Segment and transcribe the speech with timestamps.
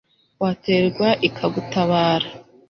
[0.41, 2.27] waterwa ikagutabara